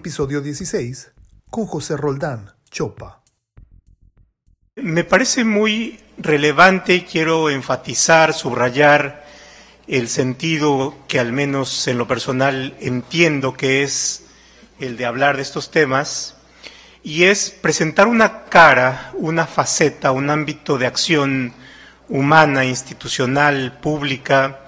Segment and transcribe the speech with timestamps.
[0.00, 1.10] episodio 16
[1.50, 3.22] con José Roldán Chopa.
[4.76, 9.26] Me parece muy relevante y quiero enfatizar, subrayar
[9.86, 14.24] el sentido que al menos en lo personal entiendo que es
[14.78, 16.34] el de hablar de estos temas,
[17.02, 21.52] y es presentar una cara, una faceta, un ámbito de acción
[22.08, 24.60] humana, institucional, pública,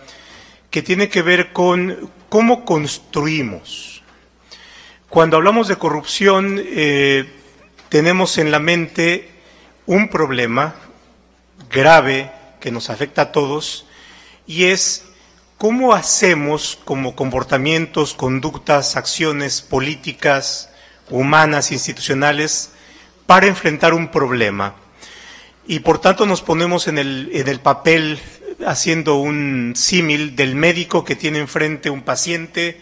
[0.71, 4.02] que tiene que ver con cómo construimos.
[5.13, 7.29] Cuando hablamos de corrupción, eh,
[7.91, 9.29] tenemos en la mente
[9.85, 10.75] un problema
[11.71, 13.85] grave que nos afecta a todos
[14.47, 15.05] y es
[15.59, 20.71] cómo hacemos como comportamientos, conductas, acciones políticas,
[21.11, 22.71] humanas, institucionales,
[23.27, 24.77] para enfrentar un problema.
[25.67, 28.19] Y por tanto nos ponemos en el, en el papel,
[28.67, 32.81] haciendo un símil del médico que tiene enfrente un paciente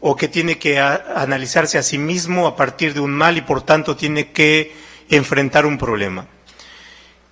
[0.00, 3.62] o que tiene que analizarse a sí mismo a partir de un mal y por
[3.62, 4.74] tanto tiene que
[5.10, 6.26] enfrentar un problema.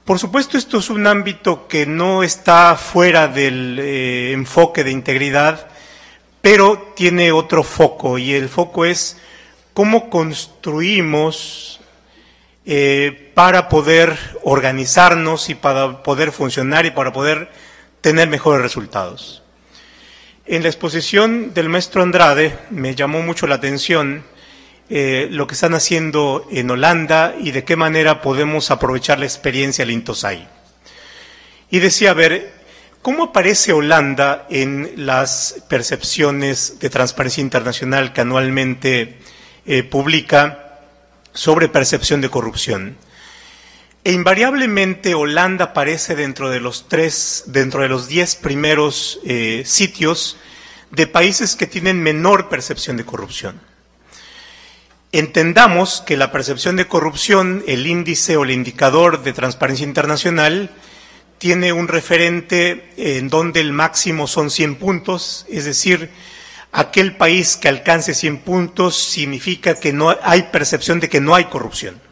[0.05, 5.69] Por supuesto, esto es un ámbito que no está fuera del eh, enfoque de integridad,
[6.41, 9.19] pero tiene otro foco y el foco es
[9.75, 11.81] cómo construimos
[12.65, 17.51] eh, para poder organizarnos y para poder funcionar y para poder
[18.01, 19.43] tener mejores resultados.
[20.51, 24.25] En la exposición del maestro Andrade me llamó mucho la atención
[24.89, 29.85] eh, lo que están haciendo en Holanda y de qué manera podemos aprovechar la experiencia
[29.85, 30.49] del Intosai.
[31.71, 32.51] Y decía, a ver,
[33.03, 39.19] ¿cómo aparece Holanda en las percepciones de transparencia internacional que anualmente
[39.67, 40.79] eh, publica
[41.35, 42.97] sobre percepción de corrupción?
[44.09, 50.39] E invariablemente Holanda aparece dentro de los tres, dentro de los diez primeros eh, sitios
[50.91, 53.61] de países que tienen menor percepción de corrupción.
[55.13, 60.71] Entendamos que la percepción de corrupción, el índice o el indicador de transparencia internacional,
[61.37, 66.09] tiene un referente en donde el máximo son 100 puntos, es decir,
[66.73, 71.45] aquel país que alcance 100 puntos significa que no hay percepción de que no hay
[71.45, 72.08] corrupción.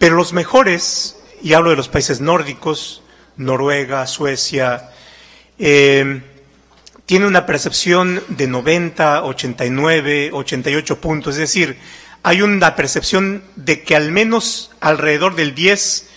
[0.00, 3.02] Pero los mejores, y hablo de los países nórdicos,
[3.36, 4.88] Noruega, Suecia,
[5.58, 6.22] eh,
[7.04, 11.76] tiene una percepción de 90, 89, 88 puntos, es decir,
[12.22, 16.08] hay una percepción de que al menos alrededor del 10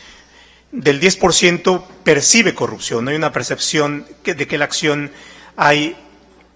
[0.71, 5.11] del 10% percibe corrupción, hay una percepción de que la acción
[5.57, 5.97] hay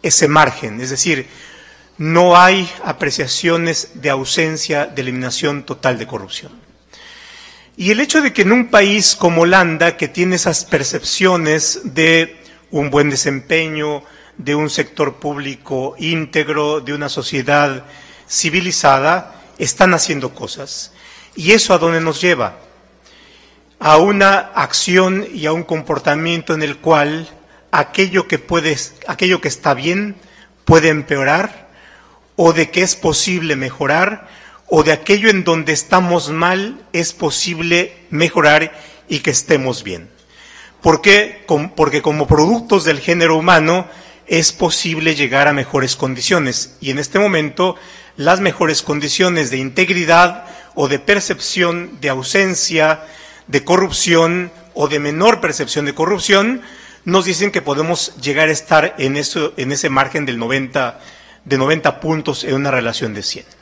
[0.02, 1.28] ese margen, es decir,
[1.98, 6.67] no hay apreciaciones de ausencia de eliminación total de corrupción.
[7.80, 12.36] Y el hecho de que en un país como Holanda, que tiene esas percepciones de
[12.72, 14.04] un buen desempeño,
[14.36, 17.86] de un sector público íntegro, de una sociedad
[18.28, 20.92] civilizada, están haciendo cosas.
[21.36, 22.58] ¿Y eso a dónde nos lleva?
[23.78, 27.30] A una acción y a un comportamiento en el cual
[27.70, 28.76] aquello que puede,
[29.08, 30.16] aquello que está bien
[30.66, 31.68] puede empeorar,
[32.36, 34.28] o de que es posible mejorar,
[34.70, 38.74] o de aquello en donde estamos mal es posible mejorar
[39.08, 40.10] y que estemos bien.
[40.82, 41.46] ¿Por qué?
[41.76, 43.88] Porque como productos del género humano,
[44.28, 46.76] es posible llegar a mejores condiciones.
[46.82, 47.76] Y en este momento,
[48.18, 50.46] las mejores condiciones de integridad
[50.76, 53.06] o de percepción de ausencia
[53.48, 56.62] de corrupción o de menor percepción de corrupción
[57.06, 61.00] nos dicen que podemos llegar a estar en, en ese margen del 90,
[61.46, 63.57] de 90 puntos en una relación de 100.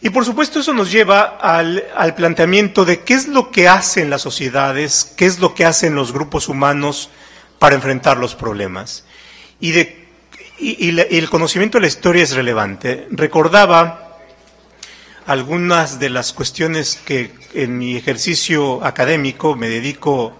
[0.00, 4.10] Y por supuesto eso nos lleva al, al, planteamiento de qué es lo que hacen
[4.10, 7.10] las sociedades, qué es lo que hacen los grupos humanos
[7.58, 9.04] para enfrentar los problemas
[9.60, 10.06] y, de,
[10.58, 13.06] y, el conocimiento de la historia es relevante.
[13.10, 14.18] Recordaba
[15.26, 20.38] algunas de las cuestiones que en mi ejercicio académico me dedico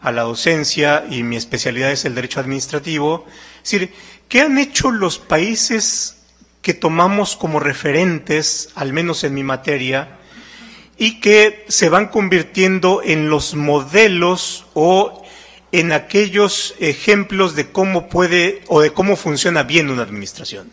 [0.00, 3.26] a la docencia y mi especialidad es el derecho administrativo.
[3.62, 3.94] Es decir,
[4.28, 6.16] ¿qué han hecho los países
[6.62, 10.18] que tomamos como referentes, al menos en mi materia,
[10.96, 15.24] y que se van convirtiendo en los modelos o
[15.72, 20.70] en aquellos ejemplos de cómo puede o de cómo funciona bien una administración.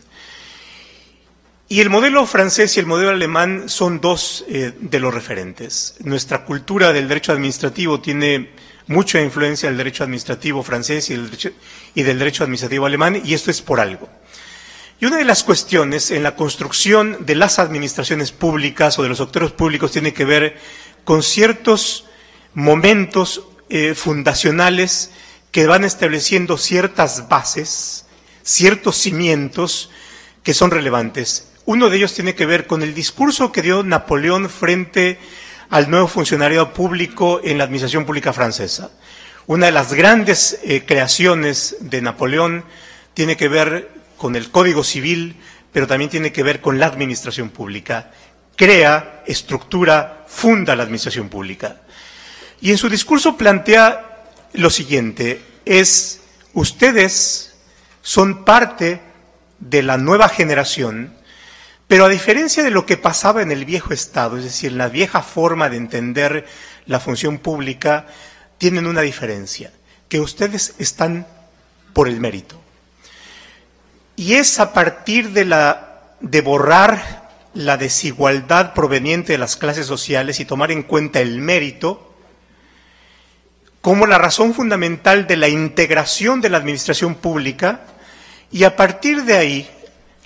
[1.68, 5.94] Y el modelo francés y el modelo alemán son dos eh, de los referentes.
[6.00, 8.50] Nuestra cultura del derecho administrativo tiene
[8.88, 11.50] mucha influencia del derecho administrativo francés y del derecho,
[11.94, 14.08] y del derecho administrativo alemán, y esto es por algo.
[15.00, 19.22] Y una de las cuestiones en la construcción de las administraciones públicas o de los
[19.22, 20.58] actores públicos tiene que ver
[21.04, 22.04] con ciertos
[22.52, 25.10] momentos eh, fundacionales
[25.52, 28.04] que van estableciendo ciertas bases,
[28.42, 29.90] ciertos cimientos
[30.42, 31.48] que son relevantes.
[31.64, 35.18] Uno de ellos tiene que ver con el discurso que dio Napoleón frente
[35.70, 38.90] al nuevo funcionario público en la administración pública francesa.
[39.46, 42.64] Una de las grandes eh, creaciones de Napoleón
[43.14, 45.34] tiene que ver con el Código Civil,
[45.72, 48.10] pero también tiene que ver con la administración pública.
[48.54, 51.80] Crea, estructura, funda la administración pública.
[52.60, 56.20] Y en su discurso plantea lo siguiente, es,
[56.52, 57.54] ustedes
[58.02, 59.00] son parte
[59.58, 61.14] de la nueva generación,
[61.88, 64.88] pero a diferencia de lo que pasaba en el viejo Estado, es decir, en la
[64.88, 66.46] vieja forma de entender
[66.84, 68.06] la función pública,
[68.58, 69.72] tienen una diferencia,
[70.10, 71.26] que ustedes están
[71.94, 72.59] por el mérito.
[74.20, 80.40] Y es a partir de, la, de borrar la desigualdad proveniente de las clases sociales
[80.40, 82.14] y tomar en cuenta el mérito
[83.80, 87.80] como la razón fundamental de la integración de la administración pública
[88.52, 89.70] y a partir de ahí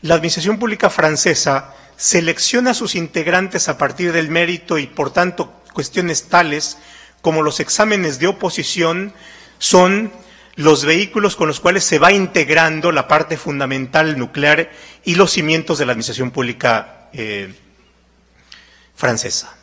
[0.00, 5.62] la Administración Pública Francesa selecciona a sus integrantes a partir del mérito y, por tanto,
[5.73, 6.79] cuestiones tales
[7.23, 9.12] como los exámenes de oposición
[9.61, 10.11] son
[10.56, 14.71] los vehículos con los cuales se va integrando la parte fundamental nuclear
[15.05, 17.53] y los cimientos de la Administración Pública eh,
[18.95, 19.56] francesa.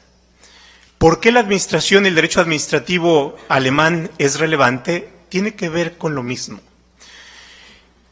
[0.98, 5.10] ¿Por qué la administración, el derecho administrativo alemán es relevante?
[5.30, 6.60] Tiene que ver con lo mismo.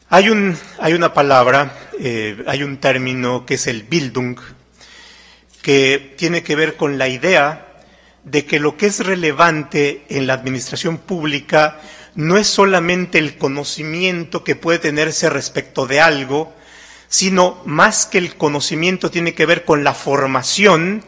[0.08, 4.40] Hay, un, hay una palabra, eh, hay un término que es el Bildung,
[5.62, 7.66] que tiene que ver con la idea
[8.24, 11.80] de que lo que es relevante en la administración pública
[12.20, 16.52] no es solamente el conocimiento que puede tenerse respecto de algo,
[17.08, 21.02] sino más que el conocimiento tiene que ver con la formación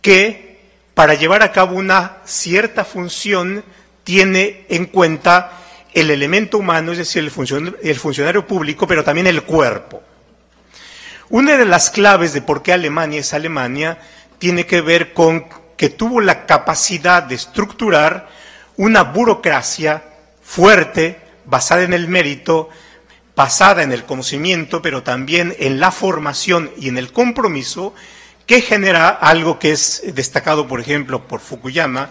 [0.00, 0.58] que
[0.94, 3.62] para llevar a cabo una cierta función
[4.04, 5.52] tiene en cuenta
[5.92, 10.02] el elemento humano, es decir, el funcionario, público, pero también el cuerpo.
[11.28, 13.98] Una de las claves de por qué Alemania es Alemania
[14.38, 15.44] tiene que ver con
[15.76, 18.28] que tuvo la capacidad de estructurar
[18.76, 20.07] una burocracia
[20.48, 22.70] fuerte, basada en el mérito,
[23.36, 27.94] basada en el conocimiento, pero también en la formación y en el compromiso,
[28.46, 32.08] que genera algo que es destacado, por ejemplo, por Fukuyama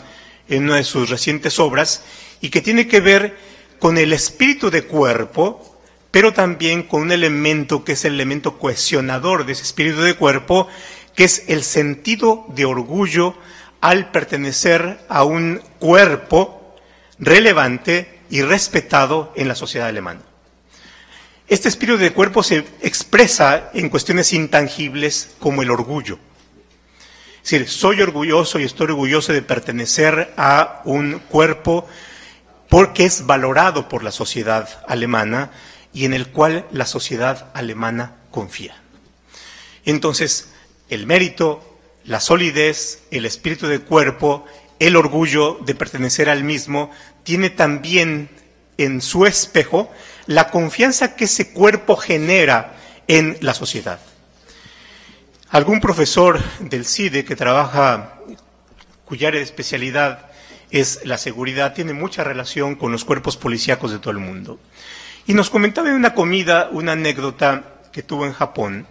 [0.47, 2.03] en una de sus recientes obras,
[2.39, 3.35] y que tiene que ver
[3.79, 5.81] con el espíritu de cuerpo,
[6.11, 10.67] pero también con un elemento que es el elemento cohesionador de ese espíritu de cuerpo,
[11.15, 13.35] que es el sentido de orgullo
[13.81, 16.75] al pertenecer a un cuerpo
[17.17, 20.21] relevante y respetado en la sociedad alemana.
[21.47, 26.19] Este espíritu de cuerpo se expresa en cuestiones intangibles como el orgullo.
[27.43, 31.87] Es decir, soy orgulloso y estoy orgulloso de pertenecer a un cuerpo
[32.67, 35.51] porque es valorado por la sociedad alemana
[35.93, 38.75] y en el cual la sociedad alemana confía.
[39.85, 40.49] Entonces,
[40.89, 44.45] el mérito, la solidez, el espíritu de cuerpo,
[44.79, 46.91] el orgullo de pertenecer al mismo,
[47.27, 48.29] tiene también
[48.77, 49.91] en su espejo
[50.27, 53.99] la confianza que ese cuerpo genera en la sociedad.
[55.49, 58.13] Algún profesor del CIDE que trabaja,
[59.03, 60.27] cuya área de especialidad
[60.71, 64.57] es la seguridad, tiene mucha relación con los cuerpos policíacos de todo el mundo.
[65.25, 68.87] Y nos comentaba en una comida una anécdota que tuvo en Japón.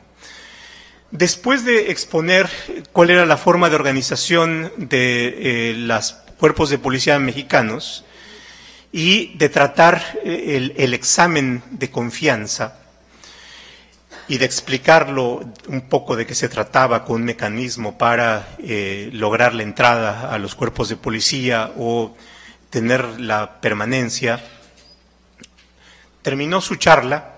[1.10, 2.50] Después de exponer
[2.92, 8.04] cuál era la forma de organización de eh, los cuerpos de policía mexicanos
[8.92, 12.86] y de tratar eh, el examen de confianza,
[14.28, 19.54] y de explicarlo un poco de qué se trataba con un mecanismo para eh, lograr
[19.54, 22.16] la entrada a los cuerpos de policía o
[22.70, 24.40] tener la permanencia,
[26.22, 27.36] terminó su charla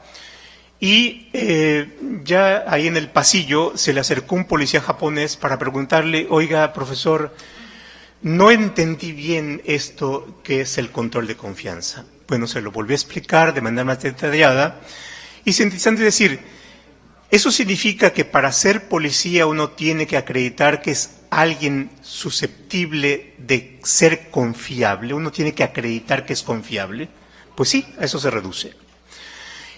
[0.80, 6.26] y eh, ya ahí en el pasillo se le acercó un policía japonés para preguntarle,
[6.30, 7.34] oiga, profesor,
[8.22, 12.04] no entendí bien esto que es el control de confianza.
[12.26, 14.80] Bueno, se lo volví a explicar de manera más detallada
[15.44, 16.40] y sintetizando decir,
[17.30, 23.78] eso significa que para ser policía uno tiene que acreditar que es alguien susceptible de
[23.82, 27.08] ser confiable, uno tiene que acreditar que es confiable.
[27.54, 28.72] Pues sí, a eso se reduce.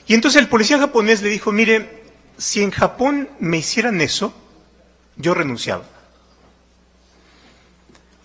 [0.07, 2.03] Y entonces el policía japonés le dijo, mire,
[2.37, 4.35] si en Japón me hicieran eso,
[5.17, 5.85] yo renunciaba.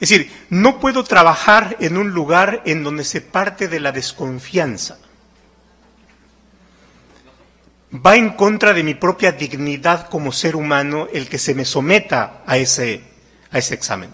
[0.06, 5.00] Es decir, no puedo trabajar en un lugar en donde se parte de la desconfianza
[7.96, 12.44] va en contra de mi propia dignidad como ser humano el que se me someta
[12.46, 13.02] a ese,
[13.52, 14.14] a ese examen.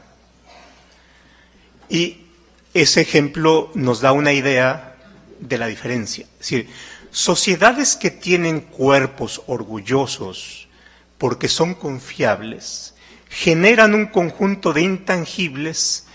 [1.90, 2.28] Y
[2.74, 4.96] ese ejemplo nos da una idea
[5.40, 6.26] de la diferencia.
[6.34, 6.70] Es decir,
[7.12, 10.68] sociedades que tienen cuerpos orgullosos,
[11.18, 12.94] porque son confiables,
[13.32, 16.06] generan un conjunto de intangibles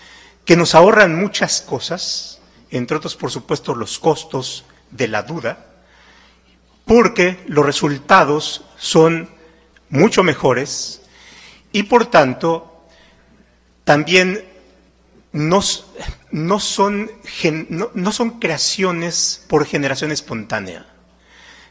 [0.45, 5.65] que nos ahorran muchas cosas, entre otros, por supuesto, los costos de la duda,
[6.85, 9.29] porque los resultados son
[9.89, 11.01] mucho mejores
[11.71, 12.85] y, por tanto,
[13.83, 14.45] también
[15.31, 15.61] no,
[16.59, 17.11] son,
[18.39, 20.85] creaciones por generación espontánea.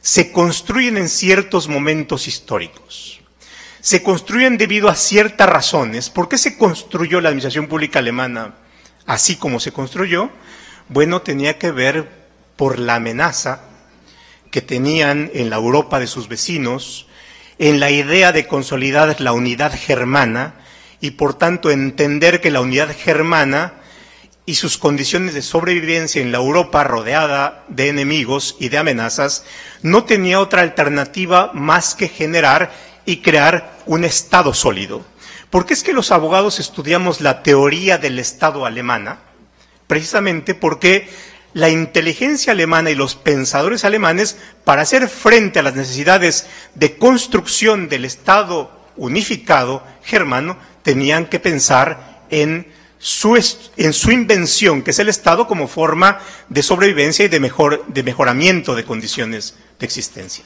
[0.00, 3.15] Se construyen en ciertos momentos históricos.
[3.86, 6.10] Se construyen debido a ciertas razones.
[6.10, 8.56] ¿Por qué se construyó la administración pública alemana
[9.06, 10.28] así como se construyó?
[10.88, 12.08] Bueno, tenía que ver
[12.56, 13.60] por la amenaza
[14.50, 17.06] que tenían en la Europa de sus vecinos,
[17.60, 20.54] en la idea de consolidar la unidad germana
[21.00, 23.74] y por tanto entender que la unidad germana
[24.46, 29.44] y sus condiciones de sobrevivencia en la Europa rodeada de enemigos y de amenazas
[29.82, 35.04] no tenía otra alternativa más que generar y crear un Estado sólido.
[35.48, 39.20] ¿Por qué es que los abogados estudiamos la teoría del Estado alemana?
[39.86, 41.08] Precisamente porque
[41.54, 47.88] la inteligencia alemana y los pensadores alemanes, para hacer frente a las necesidades de construcción
[47.88, 52.66] del Estado unificado germano, tenían que pensar en
[52.98, 53.36] su,
[53.76, 58.02] en su invención, que es el Estado como forma de sobrevivencia y de, mejor, de
[58.02, 60.44] mejoramiento de condiciones de existencia.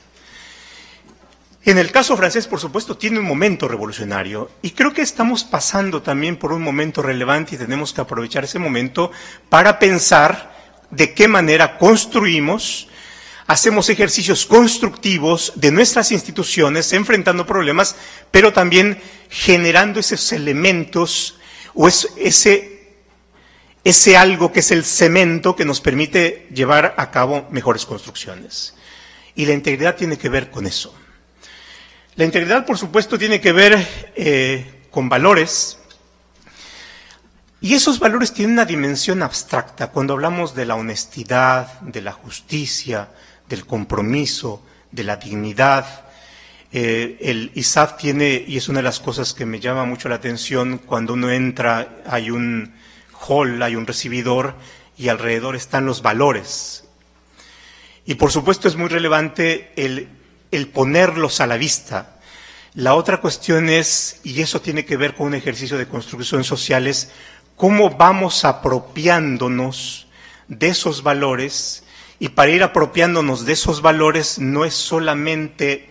[1.62, 6.00] En el caso francés, por supuesto, tiene un momento revolucionario y creo que estamos pasando
[6.00, 9.10] también por un momento relevante y tenemos que aprovechar ese momento
[9.50, 10.56] para pensar
[10.90, 12.88] de qué manera construimos,
[13.46, 17.94] hacemos ejercicios constructivos de nuestras instituciones, enfrentando problemas,
[18.30, 18.98] pero también
[19.28, 21.38] generando esos elementos
[21.74, 22.94] o ese,
[23.84, 28.74] ese algo que es el cemento que nos permite llevar a cabo mejores construcciones.
[29.34, 30.94] Y la integridad tiene que ver con eso.
[32.20, 35.78] La integridad, por supuesto, tiene que ver eh, con valores,
[37.62, 39.86] y esos valores tienen una dimensión abstracta.
[39.86, 43.08] Cuando hablamos de la honestidad, de la justicia,
[43.48, 46.10] del compromiso, de la dignidad,
[46.70, 50.16] eh, el ISAF tiene, y es una de las cosas que me llama mucho la
[50.16, 52.74] atención, cuando uno entra, hay un
[53.28, 54.56] hall, hay un recibidor,
[54.98, 56.84] y alrededor están los valores.
[58.04, 62.16] Y por supuesto es muy relevante el, el ponerlos a la vista.
[62.74, 67.10] La otra cuestión es, y eso tiene que ver con un ejercicio de construcción sociales,
[67.56, 70.06] cómo vamos apropiándonos
[70.48, 71.84] de esos valores
[72.18, 75.90] y para ir apropiándonos de esos valores no es solamente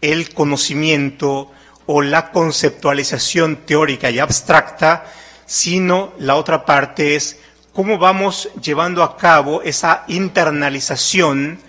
[0.00, 1.50] el conocimiento
[1.86, 5.06] o la conceptualización teórica y abstracta,
[5.46, 7.38] sino la otra parte es
[7.72, 11.60] cómo vamos llevando a cabo esa internalización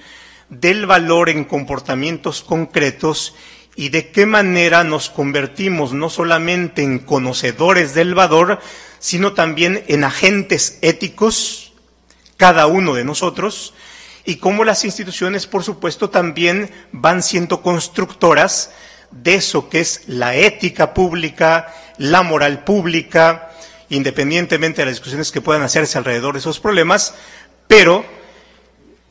[0.50, 3.36] del valor en comportamientos concretos
[3.76, 8.60] y de qué manera nos convertimos no solamente en conocedores del valor,
[9.00, 11.74] sino también en agentes éticos,
[12.36, 13.74] cada uno de nosotros,
[14.26, 18.72] y cómo las instituciones, por supuesto, también van siendo constructoras
[19.12, 23.52] de eso que es la ética pública, la moral pública,
[23.90, 27.16] independientemente de las discusiones que puedan hacerse alrededor de esos problemas,
[27.68, 28.06] pero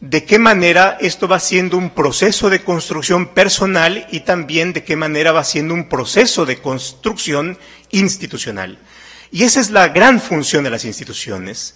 [0.00, 4.94] de qué manera esto va siendo un proceso de construcción personal y también de qué
[4.94, 7.58] manera va siendo un proceso de construcción
[7.90, 8.78] institucional.
[9.30, 11.74] Y esa es la gran función de las instituciones.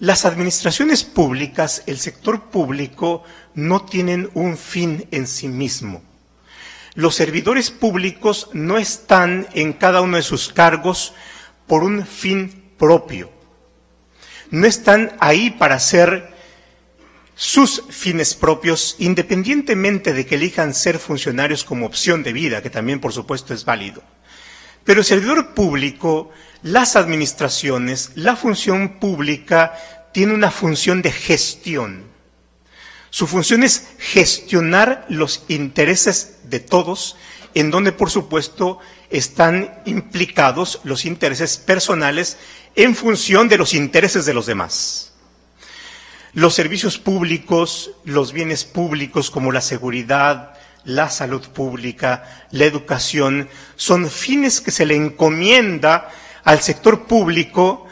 [0.00, 3.22] Las administraciones públicas, el sector público,
[3.54, 6.02] no tienen un fin en sí mismo.
[6.94, 11.14] Los servidores públicos no están en cada uno de sus cargos
[11.66, 13.30] por un fin propio.
[14.50, 16.39] No están ahí para hacer
[17.42, 23.00] sus fines propios, independientemente de que elijan ser funcionarios como opción de vida, que también
[23.00, 24.02] por supuesto es válido.
[24.84, 26.30] Pero el servidor público
[26.62, 29.72] las administraciones, la función pública
[30.12, 32.04] tiene una función de gestión.
[33.08, 37.16] Su función es gestionar los intereses de todos,
[37.54, 42.36] en donde por supuesto están implicados los intereses personales
[42.76, 45.09] en función de los intereses de los demás.
[46.32, 54.08] Los servicios públicos, los bienes públicos como la seguridad, la salud pública, la educación, son
[54.08, 56.08] fines que se le encomienda
[56.44, 57.88] al sector público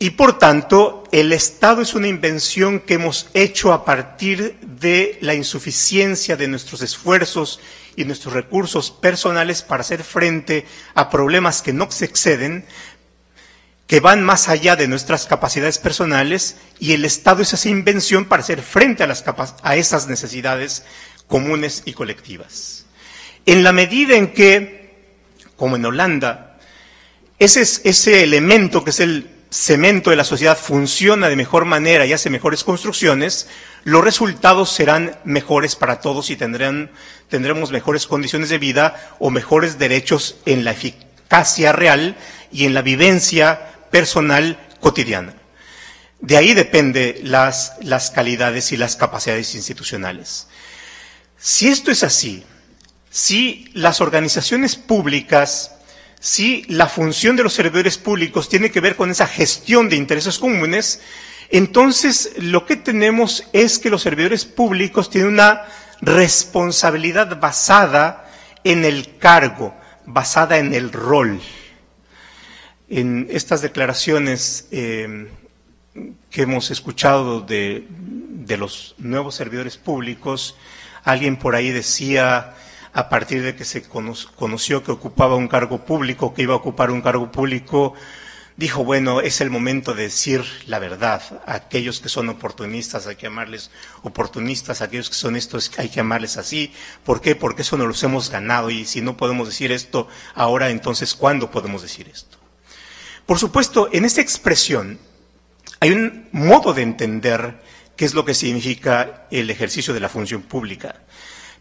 [0.00, 5.34] y por tanto el Estado es una invención que hemos hecho a partir de la
[5.34, 7.60] insuficiencia de nuestros esfuerzos
[7.96, 12.64] y nuestros recursos personales para hacer frente a problemas que no se exceden,
[13.90, 18.40] que van más allá de nuestras capacidades personales y el Estado es esa invención para
[18.40, 19.24] hacer frente a, las
[19.64, 20.84] a esas necesidades
[21.26, 22.86] comunes y colectivas.
[23.46, 24.94] En la medida en que,
[25.56, 26.56] como en Holanda,
[27.40, 32.12] ese, ese elemento que es el cemento de la sociedad funciona de mejor manera y
[32.12, 33.48] hace mejores construcciones,
[33.82, 40.36] los resultados serán mejores para todos y tendremos mejores condiciones de vida o mejores derechos
[40.46, 42.16] en la eficacia real
[42.52, 45.34] y en la vivencia personal cotidiana.
[46.20, 50.48] De ahí depende las, las calidades y las capacidades institucionales.
[51.38, 52.44] Si esto es así,
[53.10, 55.72] si las organizaciones públicas,
[56.20, 60.38] si la función de los servidores públicos tiene que ver con esa gestión de intereses
[60.38, 61.00] comunes,
[61.48, 65.64] entonces lo que tenemos es que los servidores públicos tienen una
[66.02, 68.30] responsabilidad basada
[68.62, 69.74] en el cargo,
[70.06, 71.40] basada en el rol.
[72.92, 75.28] En estas declaraciones eh,
[76.28, 77.86] que hemos escuchado de,
[78.58, 80.56] los nuevos servidores públicos,
[81.04, 82.56] alguien por ahí decía,
[82.92, 86.90] a partir de que se conoció que ocupaba un cargo público, que iba a ocupar
[86.90, 87.94] un cargo público,
[88.56, 91.22] dijo, bueno, es el momento de decir la verdad.
[91.46, 93.70] aquellos que son oportunistas hay que llamarles
[94.02, 96.72] oportunistas, aquellos que son estos hay que llamarles así.
[97.04, 97.36] ¿Por qué?
[97.36, 101.52] Porque eso no los hemos ganado y si no podemos decir esto ahora, entonces, ¿cuándo
[101.52, 102.39] podemos decir esto?
[103.30, 104.98] Por supuesto, en esta expresión
[105.78, 107.62] hay un modo de entender
[107.94, 110.96] qué es lo que significa el ejercicio de la función pública.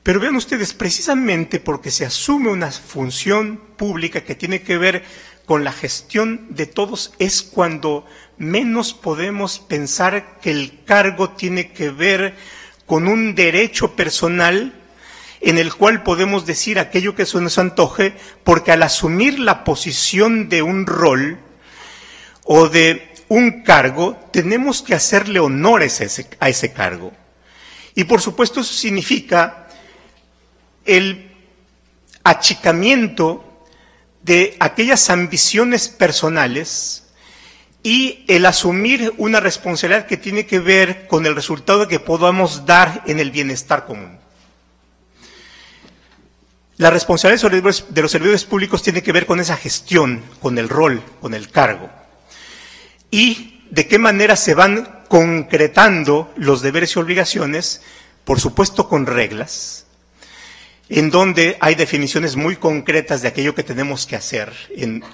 [0.02, 5.04] Pero vean ustedes, precisamente porque se asume una función pública que tiene que ver
[5.46, 8.04] con la gestión de todos, es cuando
[8.40, 12.34] menos podemos pensar que el cargo tiene que ver
[12.88, 14.74] con un derecho personal
[15.40, 20.50] en el cual podemos decir aquello que se nos antoje, porque al asumir la posición
[20.50, 21.44] de un rol
[22.46, 26.02] o de un cargo, tenemos que hacerle honores
[26.40, 27.14] a ese, cargo.
[27.96, 29.68] Y por supuesto eso significa
[30.84, 31.32] el
[32.24, 33.64] achicamiento
[34.24, 37.06] de aquellas ambiciones personales
[37.84, 43.04] y el asumir una responsabilidad que tiene que ver con el resultado que podamos dar
[43.06, 44.18] en el bienestar común.
[46.78, 47.52] La responsabilidad
[47.90, 51.50] de los servidores públicos tiene que ver con esa gestión, con el rol, con el
[51.50, 51.99] cargo
[53.12, 57.82] y de qué manera se van concretando los deberes y obligaciones,
[58.24, 59.86] por supuesto con reglas,
[60.88, 64.54] en donde hay definiciones muy concretas de aquello que tenemos que hacer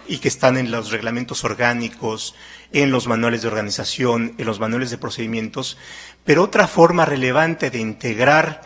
[0.07, 2.35] y que están en los reglamentos orgánicos,
[2.71, 5.77] en los manuales de organización, en los manuales de procedimientos,
[6.23, 8.61] pero otra forma relevante de integrar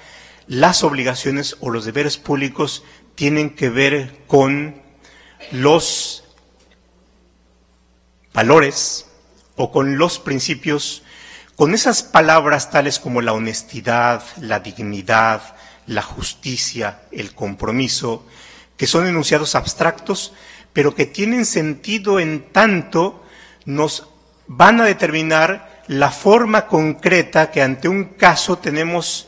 [0.48, 2.84] las obligaciones o los deberes públicos
[3.16, 4.82] tienen que ver con
[5.52, 6.24] los
[8.34, 9.09] valores,
[9.62, 11.04] o con los principios,
[11.58, 15.42] con esas palabras tales como la honestidad, la dignidad,
[15.86, 18.26] la justicia, el compromiso,
[18.78, 20.32] que son enunciados abstractos,
[20.72, 23.22] pero que tienen sentido en tanto
[23.66, 24.08] nos
[24.48, 29.28] van a determinar la forma concreta que ante un caso tenemos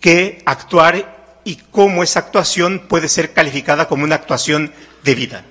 [0.00, 4.72] que actuar y cómo esa actuación puede ser calificada como una actuación
[5.04, 5.44] debida.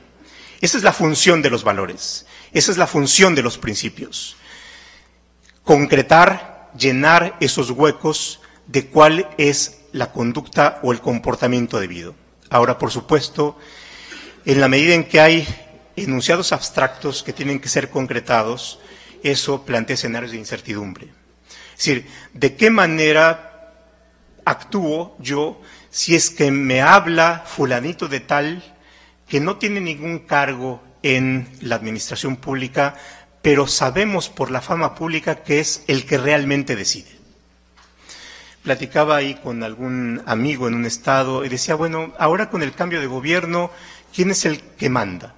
[0.60, 2.27] Esa es la función de los valores.
[2.58, 4.36] Esa es la función de los principios.
[5.64, 12.16] Concretar, llenar esos huecos de cuál es la conducta o el comportamiento debido.
[12.50, 13.60] Ahora, por supuesto,
[14.44, 15.48] en la medida en que hay
[15.96, 18.80] enunciados abstractos que tienen que ser concretados,
[19.22, 21.10] eso plantea escenarios de incertidumbre.
[21.74, 23.76] Es decir, ¿de qué manera
[24.46, 28.64] actúo yo si es que me habla fulanito de tal
[29.30, 32.96] que no tiene ningún cargo en la administración pública,
[33.42, 37.18] pero sabemos por la fama pública que es el que realmente decide.
[38.64, 43.00] Platicaba ahí con algún amigo en un estado y decía, bueno, ahora con el cambio
[43.00, 43.72] de gobierno,
[44.14, 45.36] ¿quién es el que manda?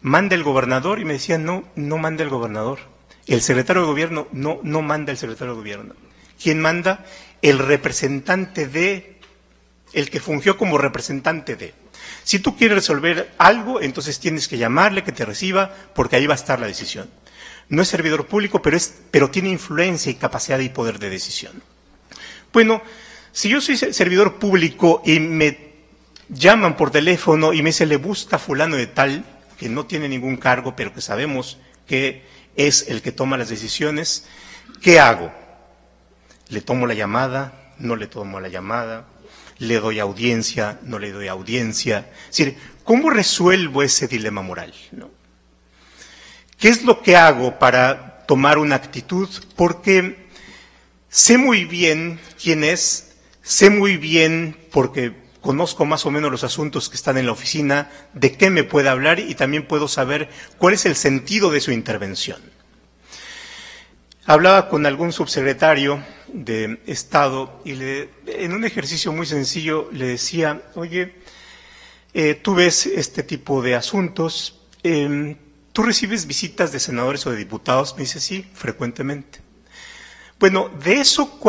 [0.00, 1.00] ¿Manda el gobernador?
[1.00, 2.78] Y me decía, no, no manda el gobernador.
[3.26, 5.94] El secretario de gobierno, no, no manda el secretario de gobierno.
[6.40, 7.04] ¿Quién manda?
[7.40, 9.18] El representante de,
[9.92, 11.81] el que fungió como representante de.
[12.24, 16.34] Si tú quieres resolver algo, entonces tienes que llamarle, que te reciba, porque ahí va
[16.34, 17.10] a estar la decisión.
[17.68, 21.62] No es servidor público, pero, es, pero tiene influencia y capacidad y poder de decisión.
[22.52, 22.82] Bueno,
[23.32, 25.72] si yo soy servidor público y me
[26.28, 29.24] llaman por teléfono y me dice, le busca fulano de tal,
[29.58, 32.24] que no tiene ningún cargo, pero que sabemos que
[32.56, 34.26] es el que toma las decisiones,
[34.82, 35.32] ¿qué hago?
[36.48, 37.72] ¿Le tomo la llamada?
[37.78, 39.06] ¿No le tomo la llamada?
[39.62, 42.10] Le doy audiencia, no le doy audiencia.
[42.30, 44.74] Es decir, ¿cómo resuelvo ese dilema moral?
[46.58, 49.28] ¿Qué es lo que hago para tomar una actitud?
[49.54, 50.28] Porque
[51.08, 56.88] sé muy bien quién es, sé muy bien porque conozco más o menos los asuntos
[56.88, 60.74] que están en la oficina, de qué me puede hablar y también puedo saber cuál
[60.74, 62.40] es el sentido de su intervención.
[64.24, 70.62] Hablaba con algún subsecretario de Estado y le, en un ejercicio muy sencillo le decía,
[70.76, 71.16] oye,
[72.14, 75.36] eh, tú ves este tipo de asuntos, em,
[75.72, 77.94] ¿tú recibes visitas de senadores o de diputados?
[77.96, 79.40] Me dice, sí, frecuentemente.
[80.38, 81.40] Bueno, de eso,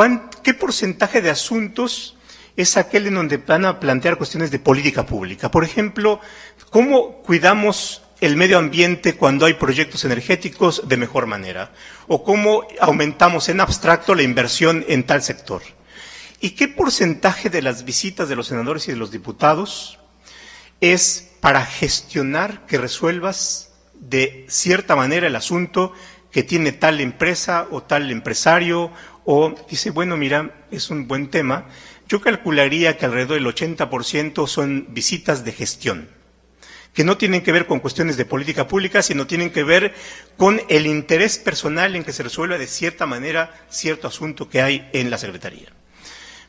[0.42, 2.18] ¿qué porcentaje de asuntos
[2.56, 5.52] es aquel en donde van a plantear cuestiones de política pública?
[5.52, 6.20] Por ejemplo,
[6.72, 11.74] ¿cómo cuidamos el medio ambiente cuando hay proyectos energéticos de mejor manera?
[12.08, 15.62] ¿O cómo aumentamos en abstracto la inversión en tal sector?
[16.40, 20.00] ¿Y qué porcentaje de las visitas de los senadores y de los diputados
[20.80, 25.92] es para gestionar que resuelvas de cierta manera el asunto
[26.32, 28.90] que tiene tal empresa o tal empresario
[29.26, 31.66] o dice, bueno, mira, es un buen tema.
[32.08, 36.10] Yo calcularía que alrededor del 80% son visitas de gestión,
[36.94, 39.96] que no tienen que ver con cuestiones de política pública, sino tienen que ver
[40.38, 44.90] con el interés personal en que se resuelva de cierta manera cierto asunto que hay
[44.94, 45.70] en la Secretaría.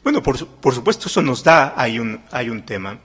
[0.02, 2.98] Bueno, por, supuesto, eso nos da, hay un, hay un tema.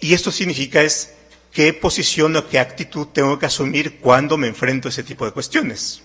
[0.00, 1.12] Y esto significa es
[1.52, 5.32] qué posición o qué actitud tengo que asumir cuando me enfrento a ese tipo de
[5.32, 6.02] cuestiones.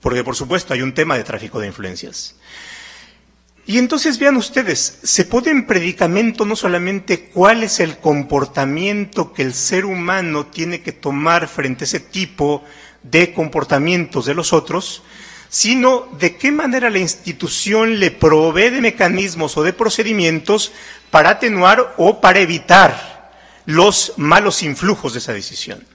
[0.00, 2.34] Porque, por supuesto, hay un tema de tráfico de influencias.
[3.64, 9.42] Y entonces vean ustedes, se pone en predicamento no solamente cuál es el comportamiento que
[9.42, 12.64] el ser humano tiene que tomar frente a ese tipo
[13.04, 15.04] de comportamientos de los otros,
[15.48, 20.72] sino de qué manera la institución le provee de mecanismos o de procedimientos
[21.10, 23.30] para atenuar o para evitar
[23.66, 25.86] los malos influjos de esa decisión.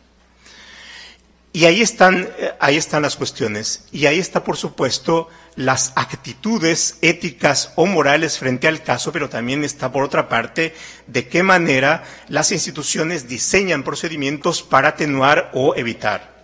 [1.52, 3.86] Y ahí están, eh, ahí están las cuestiones.
[3.92, 5.28] Y ahí está, por supuesto,
[5.58, 10.76] las actitudes éticas o morales frente al caso, pero también está, por otra parte,
[11.08, 16.44] de qué manera las instituciones diseñan procedimientos para atenuar o evitar.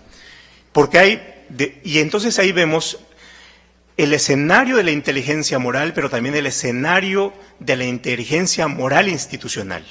[0.71, 1.45] Porque hay,
[1.83, 2.97] y entonces ahí vemos
[3.97, 9.85] el escenario de la inteligencia moral, pero también el escenario de la inteligencia moral institucional.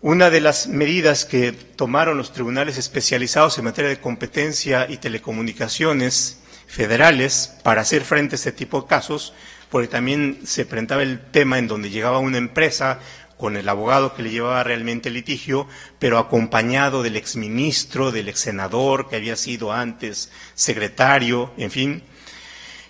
[0.00, 6.38] Una de las medidas que tomaron los tribunales especializados en materia de competencia y telecomunicaciones
[6.68, 9.32] federales para hacer frente a este tipo de casos,
[9.70, 13.00] porque también se presentaba el tema en donde llegaba una empresa
[13.36, 15.66] con el abogado que le llevaba realmente el litigio,
[15.98, 22.02] pero acompañado del exministro, del exsenador que había sido antes secretario, en fin.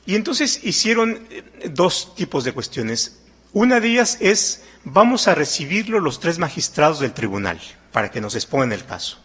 [0.06, 3.20] Y entonces hicieron eh, dos tipos de cuestiones.
[3.52, 7.60] Una de ellas es vamos a recibirlo los tres magistrados del tribunal
[7.92, 9.18] para que nos expongan el caso.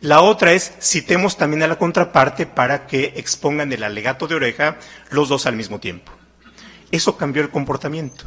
[0.00, 4.78] La otra es, citemos también a la contraparte para que expongan el alegato de oreja
[5.10, 6.10] los dos al mismo tiempo.
[6.90, 8.24] Eso cambió el comportamiento.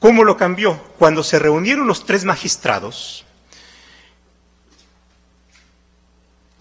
[0.00, 0.76] ¿Cómo lo cambió?
[0.98, 3.24] Cuando se reunieron los tres magistrados,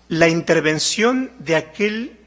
[0.08, 2.20] la intervención de aquel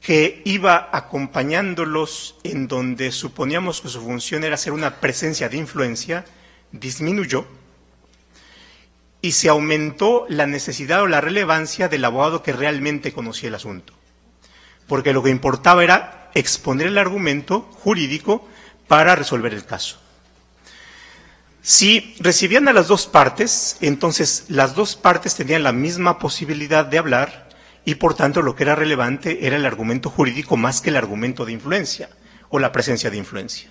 [0.00, 6.24] que iba acompañándolos en donde suponíamos que su función era ser una presencia de influencia,
[6.72, 7.46] disminuyó
[9.26, 13.92] y se aumentó la necesidad o la relevancia del abogado que realmente conocía el asunto.
[14.86, 18.48] Porque lo que importaba era exponer el argumento jurídico
[18.86, 19.98] para resolver el caso.
[21.60, 26.98] Si recibían a las dos partes, entonces las dos partes tenían la misma posibilidad de
[26.98, 27.48] hablar
[27.84, 31.44] y por tanto lo que era relevante era el argumento jurídico más que el argumento
[31.44, 32.10] de influencia
[32.48, 33.70] o la presencia de influencia.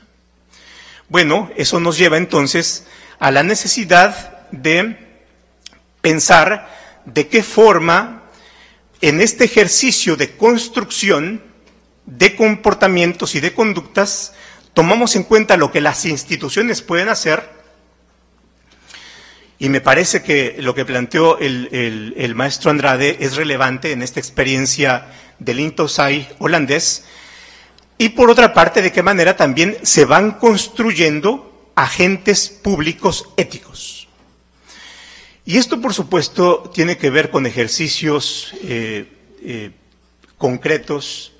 [1.07, 2.85] Bueno, eso nos lleva entonces
[3.19, 5.04] a la necesidad de
[6.05, 6.69] pensar
[7.05, 8.25] de qué forma
[9.01, 11.41] en este ejercicio de construcción
[12.05, 14.33] de comportamientos y de conductas
[14.75, 17.49] tomamos en cuenta lo que las instituciones pueden hacer
[19.57, 25.07] y me parece que lo que planteó el, maestro Andrade es relevante en esta experiencia
[25.39, 27.05] del Intosai holandés.
[27.97, 34.04] Y por otra parte, de qué manera también se van construyendo agentes públicos éticos.
[35.47, 39.05] Y esto, por supuesto, tiene que ver con ejercicios eh,
[39.43, 39.71] eh,
[40.39, 41.33] concretos,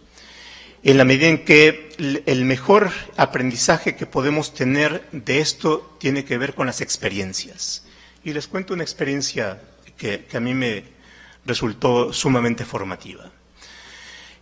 [0.83, 1.89] en la medida en que
[2.27, 7.83] el mejor aprendizaje que podemos tener de esto tiene que ver con las experiencias.
[8.23, 9.59] Y les cuento una experiencia
[9.97, 10.83] que, a mí me
[11.43, 13.31] resultó sumamente formativa.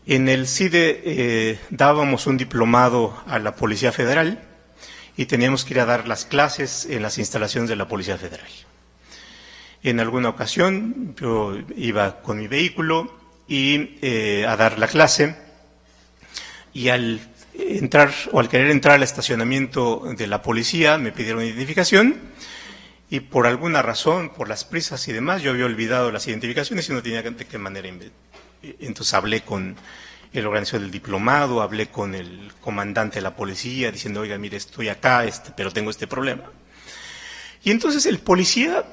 [0.06, 4.44] En el CIDE eh, dábamos un diplomado a la Policía Federal
[5.16, 8.50] y teníamos que ir a dar las clases en las instalaciones de la Policía Federal.
[9.84, 13.14] En alguna ocasión yo iba con mi vehículo
[13.48, 15.36] y eh, a dar la clase
[16.74, 17.20] y al
[17.54, 22.16] entrar o al querer entrar al estacionamiento de la policía me pidieron identificación
[23.10, 26.94] y por alguna razón, por las prisas y demás, yo había olvidado las identificaciones y
[26.94, 27.88] no tenía de qué manera.
[28.80, 29.76] Entonces hablé con
[30.34, 34.90] el organizador del diplomado, hablé con el comandante de la policía diciendo, oiga, mire, estoy
[34.90, 36.46] acá, este, pero tengo este problema.
[37.64, 38.84] Y entonces el policía,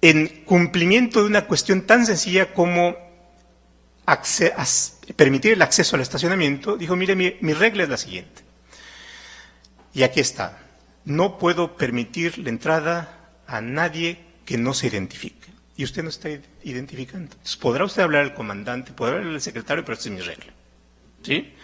[0.00, 2.96] en cumplimiento de una cuestión tan sencilla como
[5.16, 8.42] permitir el acceso al estacionamiento, dijo, mire, mi, regla es la siguiente.
[9.92, 10.58] Y aquí está.
[11.04, 15.48] No puedo permitir la entrada a nadie que no se identifique.
[15.76, 16.28] Y usted no está
[16.64, 17.36] identificando.
[17.60, 20.52] Podrá usted hablar al comandante, podrá hablar al secretario, pero esta es mi regla.
[21.22, 21.54] ¿Sí?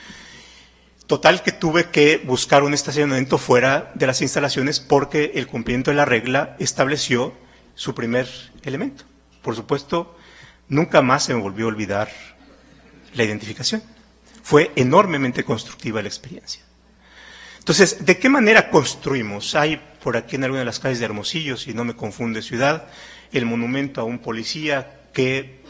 [1.06, 5.96] Total que tuve que buscar un estacionamiento fuera de las instalaciones porque el cumplimiento de
[5.96, 7.34] la regla estableció
[7.74, 8.28] su primer
[8.62, 9.04] elemento.
[9.42, 10.16] Por supuesto,
[10.68, 12.10] nunca más se me volvió a olvidar
[13.14, 13.82] la identificación.
[14.42, 16.62] Fue enormemente constructiva la experiencia.
[17.58, 19.54] Entonces, ¿de qué manera construimos?
[19.54, 22.88] Hay por aquí en alguna de las calles de Hermosillo, si no me confunde ciudad,
[23.32, 25.62] el monumento a un policía que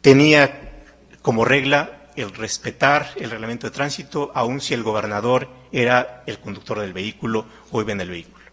[0.00, 0.72] tenía
[1.20, 6.80] como regla el respetar el reglamento de tránsito, aun si el gobernador era el conductor
[6.80, 8.43] del vehículo o iba en el vehículo.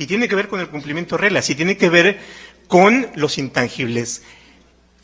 [0.00, 2.20] Y tiene que ver con el cumplimiento de reglas y tiene que ver
[2.68, 4.22] con los intangibles.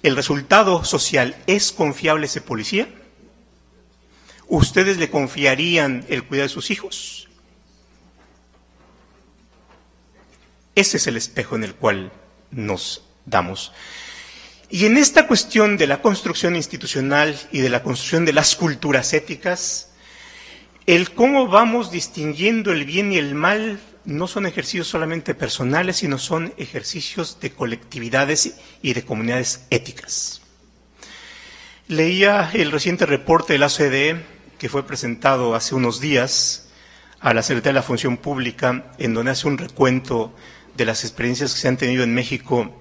[0.02, 2.88] ¿El resultado social es confiable ese policía?
[4.48, 7.28] ¿Ustedes le confiarían el cuidado de sus hijos?
[10.74, 12.10] Ese es el espejo en el cual
[12.50, 13.74] nos damos.
[14.70, 19.12] Y en esta cuestión de la construcción institucional y de la construcción de las culturas
[19.12, 19.90] éticas,
[20.86, 26.18] el cómo vamos distinguiendo el bien y el mal no son ejercicios solamente personales, sino
[26.18, 30.40] son ejercicios de colectividades y de comunidades éticas.
[31.88, 34.24] Leía el reciente reporte de la OCDE
[34.58, 36.68] que fue presentado hace unos días
[37.20, 40.34] a la Secretaría de la Función Pública, en donde hace un recuento
[40.76, 42.74] de las experiencias que se han tenido en México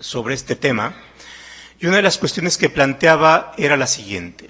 [0.00, 0.94] sobre este tema.
[1.80, 4.48] Y una de las cuestiones que planteaba era la siguiente.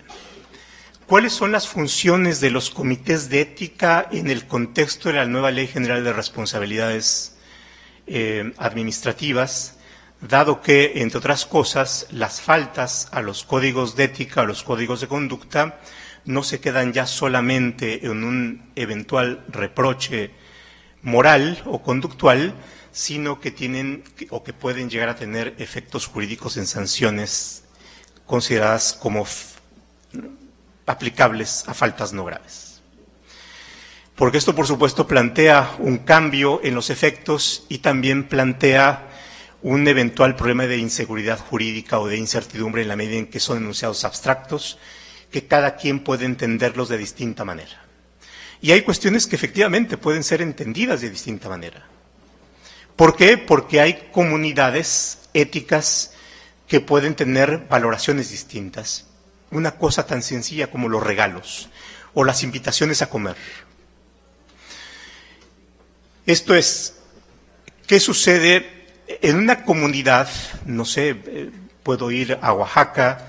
[1.06, 5.50] ¿Cuáles son las funciones de los comités de ética en el contexto de la nueva
[5.50, 7.36] Ley General de Responsabilidades
[8.06, 9.78] eh, Administrativas,
[10.20, 15.00] dado que, entre otras cosas, las faltas a los códigos de ética, a los códigos
[15.00, 15.80] de conducta,
[16.24, 20.30] no se quedan ya solamente en un eventual reproche
[21.02, 22.54] moral o conductual,
[22.92, 27.64] sino que tienen o que pueden llegar a tener efectos jurídicos en sanciones
[28.24, 29.26] consideradas como
[30.86, 32.80] aplicables a faltas no graves.
[34.16, 39.08] Porque esto, por supuesto, plantea un cambio en los efectos y también plantea
[39.62, 43.58] un eventual problema de inseguridad jurídica o de incertidumbre en la medida en que son
[43.58, 44.78] enunciados abstractos,
[45.30, 47.82] que cada quien puede entenderlos de distinta manera.
[48.60, 51.86] Y hay cuestiones que efectivamente pueden ser entendidas de distinta manera.
[52.96, 53.38] ¿Por qué?
[53.38, 56.12] Porque hay comunidades éticas
[56.68, 59.06] que pueden tener valoraciones distintas.
[59.52, 61.68] Una cosa tan sencilla como los regalos
[62.14, 63.36] o las invitaciones a comer.
[66.26, 66.98] Esto es,
[67.86, 70.28] ¿qué sucede en una comunidad?
[70.66, 71.50] No sé, eh,
[71.82, 73.28] puedo ir a Oaxaca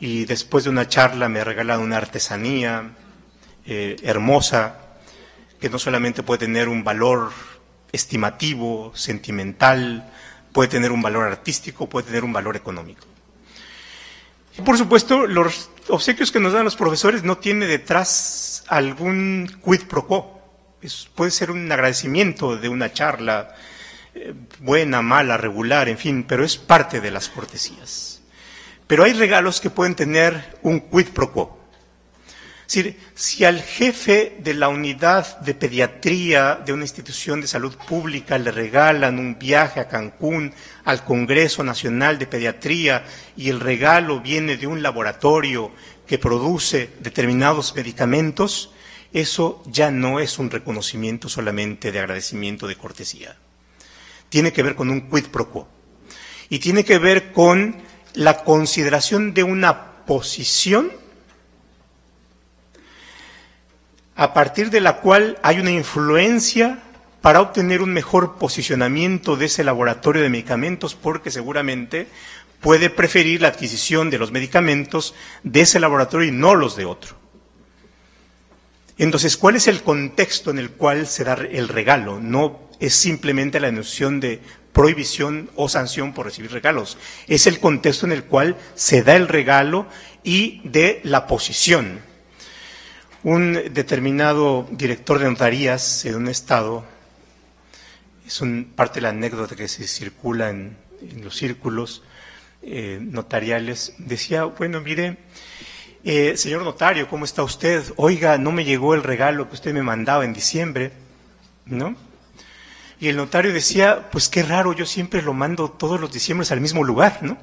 [0.00, 2.90] y después de una charla me regalan una artesanía,
[3.64, 4.76] eh, hermosa,
[5.60, 7.30] que no solamente puede tener un valor
[7.92, 10.10] estimativo, sentimental,
[10.52, 13.11] puede tener un valor artístico, puede tener un valor económico.
[14.64, 20.06] Por supuesto, los obsequios que nos dan los profesores no tiene detrás algún quid pro
[20.06, 20.42] quo.
[21.14, 23.54] puede ser un agradecimiento de una charla
[24.14, 28.20] eh, buena, mala, regular, en fin, pero es parte de las cortesías.
[28.86, 31.61] Pero hay regalos que pueden tener un quid pro quo.
[32.72, 37.76] Es decir, si al jefe de la unidad de pediatría de una institución de salud
[37.86, 40.54] pública le regalan un viaje a Cancún
[40.86, 43.04] al Congreso Nacional de Pediatría
[43.36, 45.70] y el regalo viene de un laboratorio
[46.06, 48.70] que produce determinados medicamentos,
[49.12, 53.36] eso ya no es un reconocimiento solamente de agradecimiento de cortesía.
[54.30, 55.68] Tiene que ver con un quid pro quo.
[56.48, 57.82] Y tiene que ver con
[58.14, 61.01] la consideración de una posición
[64.16, 66.82] a partir de la cual hay una influencia
[67.20, 72.08] para obtener un mejor posicionamiento de ese laboratorio de medicamentos, porque seguramente
[72.60, 77.16] puede preferir la adquisición de los medicamentos de ese laboratorio y no los de otro.
[78.98, 82.20] Entonces, ¿cuál es el contexto en el cual se da el regalo?
[82.20, 84.40] No es simplemente la noción de
[84.72, 86.98] prohibición o sanción por recibir regalos.
[87.26, 89.86] Es el contexto en el cual se da el regalo
[90.22, 92.00] y de la posición.
[93.24, 96.84] Un determinado director de notarías en un estado,
[98.26, 100.76] es un, parte de la anécdota que se circula en,
[101.20, 102.02] los círculos
[102.62, 105.18] eh, notariales, decía, bueno, mire,
[106.04, 107.82] eh, señor notario, ¿cómo está usted?
[107.96, 110.92] Oiga, no me llegó el regalo que usted me mandaba en diciembre,
[111.66, 111.96] ¿no?
[113.00, 116.60] Y el notario decía, pues qué raro, yo siempre lo mando todos los diciembres al
[116.60, 117.36] mismo lugar, ¿no?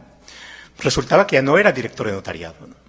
[0.80, 2.88] Resultaba que ya no era director de notariado, ¿no?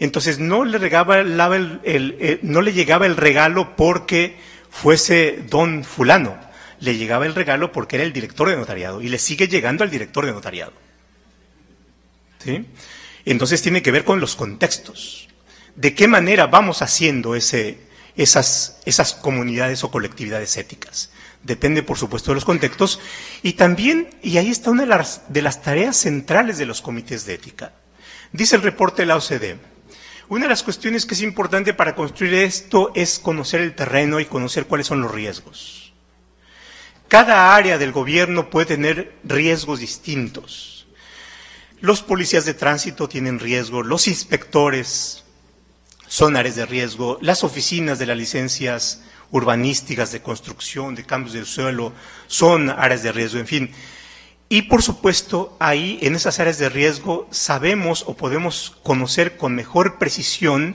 [0.00, 4.36] Entonces no le, regaba el, no le llegaba el regalo porque
[4.70, 6.38] fuese don fulano,
[6.80, 9.90] le llegaba el regalo porque era el director de notariado y le sigue llegando al
[9.90, 10.72] director de notariado.
[12.42, 12.66] ¿Sí?
[13.26, 15.28] Entonces tiene que ver con los contextos.
[15.76, 21.10] ¿De qué manera vamos haciendo esas comunidades o colectividades éticas?
[21.42, 23.00] Depende, por supuesto, de los contextos.
[23.42, 27.26] Y también, y ahí está una de las, de las tareas centrales de los comités
[27.26, 27.72] de ética.
[28.32, 29.58] Dice el reporte de la OCDE,
[30.30, 34.26] una de las cuestiones que es importante para construir esto es conocer el terreno y
[34.26, 35.92] conocer cuáles son los riesgos.
[37.08, 40.86] Cada área del gobierno puede tener riesgos distintos.
[41.80, 45.24] Los policías de tránsito tienen riesgo, los inspectores
[46.06, 51.44] son áreas de riesgo, las oficinas de las licencias urbanísticas de construcción, de cambios de
[51.44, 51.92] suelo,
[52.28, 53.70] son áreas de riesgo, en fin.
[54.52, 59.96] Y por supuesto, ahí en esas áreas de riesgo sabemos o podemos conocer con mejor
[59.96, 60.74] precisión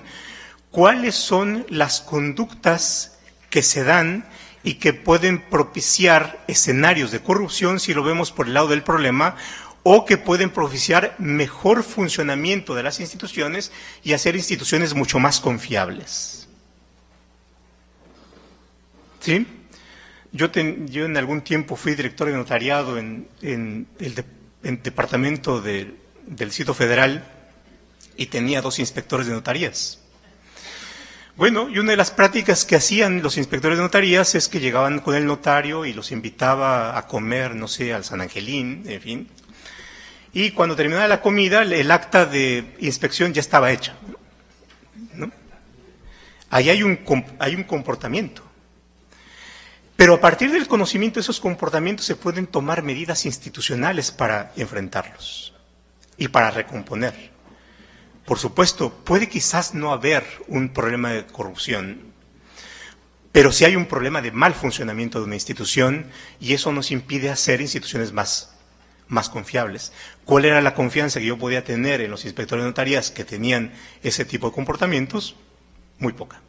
[0.72, 4.30] cuáles son las conductas que se dan
[4.64, 9.36] y que pueden propiciar escenarios de corrupción si lo vemos por el lado del problema
[9.84, 13.74] o que pueden propiciar mejor funcionamiento de las instituciones
[14.06, 16.48] y hacer instituciones mucho más confiables.
[19.20, 19.46] ¿Sí?
[20.36, 27.24] Yo, en algún tiempo fui director de notariado en, el departamento del sitio federal
[28.18, 30.02] y tenía dos inspectores de notarías.
[31.38, 35.00] Bueno, y una de las prácticas que hacían los inspectores de notarías es que llegaban
[35.00, 39.30] con el notario y los invitaba a comer, no sé, al San Angelín, en fin.
[40.34, 43.96] Y cuando terminaba la comida, el acta de inspección ya estaba hecha.
[46.50, 47.00] Ahí hay un,
[47.40, 48.44] hay un comportamiento.
[49.96, 55.54] Pero a partir del conocimiento de esos comportamientos se pueden tomar medidas institucionales para enfrentarlos
[56.18, 57.32] y para recomponer.
[58.26, 62.14] Por supuesto, puede quizás no haber un problema de corrupción,
[63.32, 66.08] pero sí hay un problema de mal funcionamiento de una institución
[66.40, 68.56] y eso nos impide hacer instituciones más,
[69.08, 69.94] más confiables.
[70.26, 73.74] ¿Cuál era la confianza que yo podía tener en los inspectores de notarías que tenían
[74.04, 75.36] ese tipo de comportamientos?
[76.00, 76.42] Muy poca.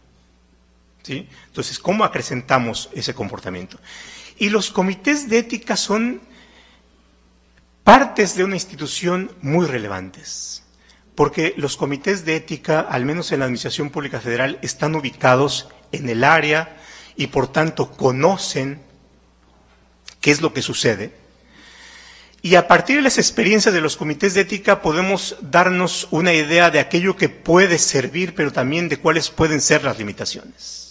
[1.08, 3.78] Entonces, ¿cómo acrecentamos ese comportamiento?
[4.38, 6.20] Y los comités de ética son
[7.84, 10.64] partes de una institución muy relevantes,
[11.14, 16.08] porque los comités de ética, al menos en la Administración Pública Federal, están ubicados en
[16.08, 16.76] el área
[17.16, 18.82] y por tanto conocen
[20.20, 21.12] qué es lo que sucede.
[22.42, 26.70] Y a partir de las experiencias de los comités de ética podemos darnos una idea
[26.70, 30.85] de aquello que puede servir, pero también de cuáles pueden ser las limitaciones.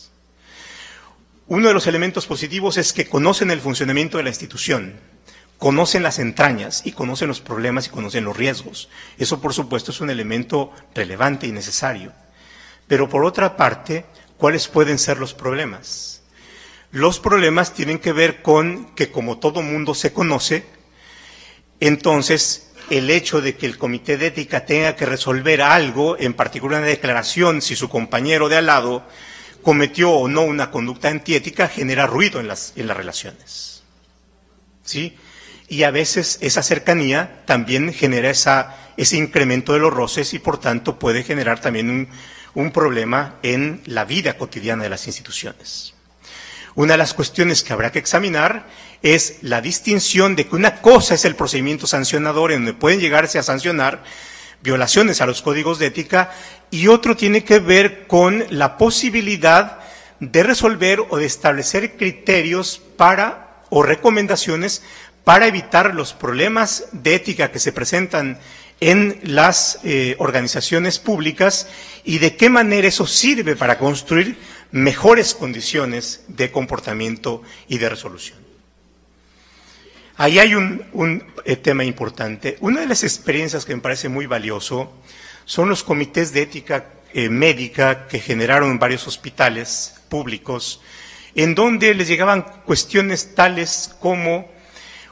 [1.48, 4.96] Uno de los elementos positivos es que conocen el funcionamiento de la institución,
[5.60, 8.90] conocen las entrañas y conocen los problemas y conocen los riesgos.
[9.20, 12.14] Eso, por supuesto, es un elemento relevante y necesario.
[12.88, 14.06] Pero, por otra parte,
[14.38, 16.24] ¿cuáles pueden ser los problemas?
[16.90, 20.66] Los problemas tienen que ver con que, como todo mundo se conoce,
[21.80, 26.80] entonces el hecho de que el comité de ética tenga que resolver algo, en particular
[26.80, 29.04] una declaración, si su compañero de al lado
[29.66, 33.82] cometió o no una conducta antiética genera ruido en las, en las relaciones.
[34.84, 35.18] ¿Sí?
[35.68, 40.60] Y a veces esa cercanía también genera esa, ese incremento de los roces y por
[40.60, 42.08] tanto puede generar también un,
[42.54, 45.96] un problema en la vida cotidiana de las instituciones.
[46.76, 48.68] Una de las cuestiones que habrá que examinar
[49.02, 53.40] es la distinción de que una cosa es el procedimiento sancionador en donde pueden llegarse
[53.40, 54.04] a sancionar
[54.66, 56.32] violaciones a los códigos de ética
[56.72, 59.80] y otro tiene que ver con la posibilidad
[60.20, 64.84] de resolver o de establecer criterios para o recomendaciones
[65.24, 68.40] para evitar los problemas de ética que se presentan
[68.80, 71.68] en las eh, organizaciones públicas
[72.04, 74.38] y de qué manera eso sirve para construir
[74.72, 78.45] mejores condiciones de comportamiento y de resolución.
[80.18, 82.56] Ahí hay un, eh, tema importante.
[82.62, 84.94] Una de las experiencias que me parece muy valioso
[85.44, 90.82] son los comités de ética eh, médica que generaron en varios hospitales públicos,
[91.36, 94.50] en donde les llegaban cuestiones tales como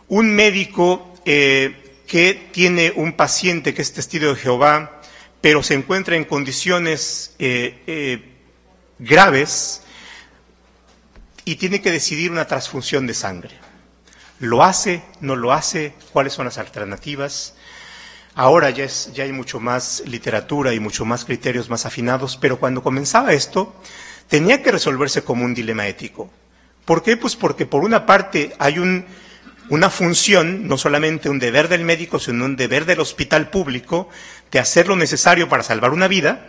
[0.08, 5.02] un médico eh, que tiene un paciente que es testigo de Jehová,
[5.42, 7.36] pero se encuentra en condiciones
[9.00, 9.82] graves
[11.44, 13.63] y tiene que decidir una transfusión de sangre.
[14.40, 15.04] ¿Lo hace?
[15.22, 15.94] ¿No lo hace?
[16.12, 17.56] ¿Cuáles son las alternativas?
[18.36, 22.60] Ahora ya, es, ya hay mucho más literatura y mucho más criterios más afinados, pero
[22.60, 23.76] cuando comenzaba esto,
[24.28, 26.32] tenía que resolverse como un dilema ético.
[26.86, 27.16] ¿Por qué?
[27.16, 29.06] Pues porque por una parte hay un,
[29.70, 34.10] una función, no solamente un deber del médico, sino un deber del hospital público
[34.52, 36.48] de hacer lo necesario para salvar una vida,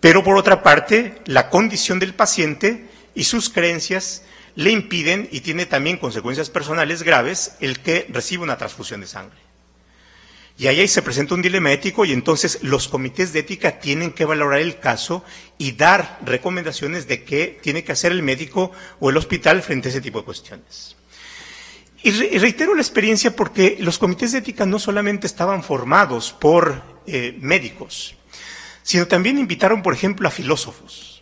[0.00, 4.22] pero por otra parte, la condición del paciente y sus creencias
[4.56, 9.38] le impiden, y tiene también consecuencias personales graves, el que reciba una transfusión de sangre.
[10.56, 14.24] Y ahí se presenta un dilema ético y entonces los comités de ética tienen que
[14.24, 15.24] valorar el caso
[15.58, 19.90] y dar recomendaciones de qué tiene que hacer el médico o el hospital frente a
[19.90, 20.94] ese tipo de cuestiones.
[22.04, 27.36] Y reitero la experiencia porque los comités de ética no solamente estaban formados por eh,
[27.40, 28.14] médicos,
[28.82, 31.13] sino también invitaron, por ejemplo, a filósofos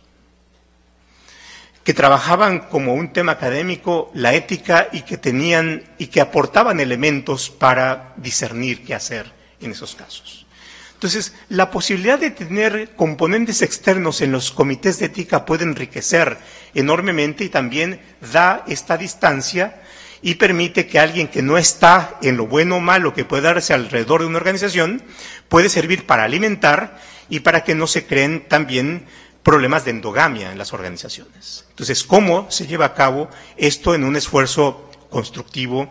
[1.83, 7.49] que trabajaban como un tema académico la ética y que tenían y que aportaban elementos
[7.49, 10.45] para discernir qué hacer en esos casos.
[10.93, 16.37] Entonces, la posibilidad de tener componentes externos en los comités de ética puede enriquecer
[16.73, 17.99] enormemente y también
[18.31, 19.81] da esta distancia
[20.21, 23.73] y permite que alguien que no está en lo bueno o malo que puede darse
[23.73, 25.03] alrededor de una organización
[25.49, 26.97] puede servir para alimentar
[27.29, 29.05] y para que no se creen también
[29.43, 31.65] problemas de endogamia en las organizaciones.
[31.69, 35.89] Entonces, ¿cómo se lleva a cabo esto en un esfuerzo constructivo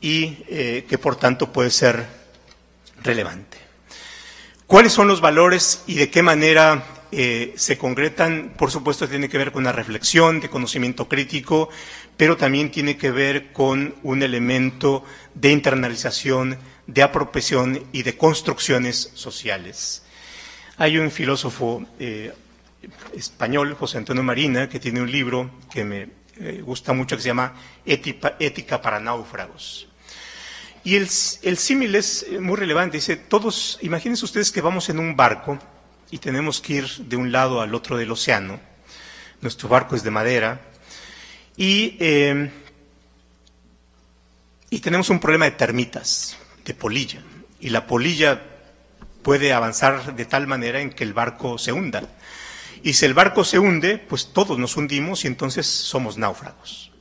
[0.00, 2.06] y eh, que por tanto puede ser
[3.02, 3.58] relevante?
[4.66, 8.54] ¿Cuáles son los valores y de qué manera eh, se concretan?
[8.56, 11.68] Por supuesto, tiene que ver con una reflexión de conocimiento crítico,
[12.16, 19.10] pero también tiene que ver con un elemento de internalización, de apropiación y de construcciones
[19.14, 20.02] sociales.
[20.78, 22.32] Hay un filósofo eh,
[23.14, 26.08] español, José Antonio Marina, que tiene un libro que me
[26.38, 29.88] eh, gusta mucho que se llama Ética, para náufragos.
[30.84, 31.08] Y el,
[31.42, 32.98] el símil es eh, muy relevante.
[32.98, 35.58] Dice, todos, imagínense ustedes que vamos en un barco
[36.10, 38.60] y tenemos que ir de un lado al otro del océano.
[39.40, 40.60] Nuestro barco es de madera.
[41.56, 42.50] Y, eh,
[44.70, 47.22] y tenemos un problema de termitas, de polilla.
[47.60, 48.42] Y la polilla
[49.22, 52.02] puede avanzar de tal manera en que el barco se hunda.
[52.86, 56.92] Y si el barco se hunde, pues todos nos hundimos y entonces somos náufragos.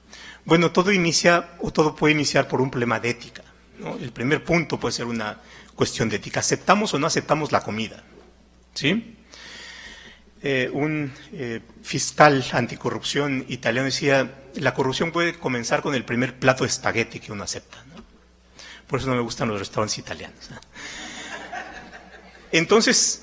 [0.44, 3.44] Bueno, todo inicia o todo puede iniciar por un problema de ética.
[4.02, 5.40] El primer punto puede ser una
[5.76, 6.40] cuestión de ética.
[6.40, 8.04] ¿Aceptamos o no aceptamos la comida?
[8.74, 9.16] ¿Sí?
[10.42, 16.64] Eh, un eh, fiscal anticorrupción italiano decía, la corrupción puede comenzar con el primer plato
[16.64, 17.78] de espagueti que uno acepta.
[18.88, 20.50] Por eso no me gustan los restaurantes italianos.
[20.50, 20.56] ¿eh?
[22.54, 23.22] Entonces,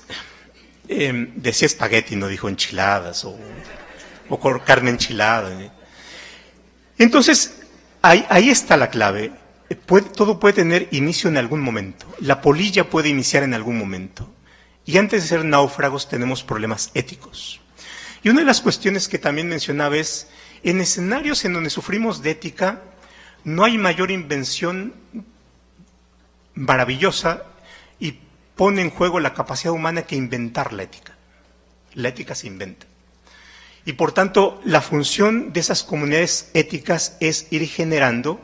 [0.87, 3.37] eh, decía espagueti, no dijo enchiladas o,
[4.65, 5.61] carne enchilada.
[5.61, 5.71] ¿eh?
[6.97, 7.61] Entonces,
[8.01, 9.31] ahí, está la clave.
[10.15, 12.05] todo puede tener inicio en algún momento.
[12.19, 14.29] La polilla puede iniciar en algún momento.
[14.85, 17.61] Y antes de ser náufragos tenemos problemas éticos.
[18.23, 20.27] Y una de las cuestiones que también mencionaba es,
[20.63, 22.81] en escenarios en donde sufrimos de ética,
[23.43, 24.93] no hay mayor invención
[26.55, 27.43] maravillosa
[27.99, 28.19] y
[28.55, 31.15] pone en juego la capacidad humana que inventar la ética.
[31.93, 32.85] La ética se inventa.
[33.85, 38.39] Y por tanto, la función de esas comunidades éticas es ir generando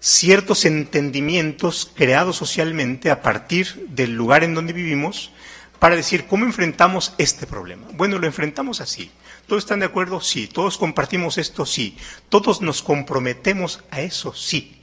[0.00, 5.30] ciertos entendimientos creados socialmente a partir del lugar en donde vivimos
[5.78, 7.86] para decir cómo enfrentamos este problema.
[7.92, 9.12] Bueno, lo enfrentamos así.
[9.46, 10.20] ¿Todos están de acuerdo?
[10.20, 10.48] Sí.
[10.48, 11.66] ¿Todos compartimos esto?
[11.66, 11.96] Sí.
[12.28, 14.34] ¿Todos nos comprometemos a eso?
[14.34, 14.81] Sí.